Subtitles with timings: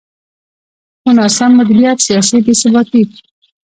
[1.01, 3.03] خو ناسم مدیریت، سیاسي بې ثباتي.